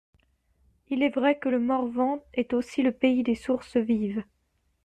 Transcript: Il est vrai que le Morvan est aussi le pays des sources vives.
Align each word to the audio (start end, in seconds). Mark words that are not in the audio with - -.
Il 0.89 1.03
est 1.03 1.13
vrai 1.13 1.37
que 1.37 1.47
le 1.47 1.59
Morvan 1.59 2.23
est 2.33 2.53
aussi 2.53 2.81
le 2.81 2.91
pays 2.91 3.21
des 3.21 3.35
sources 3.35 3.77
vives. 3.77 4.23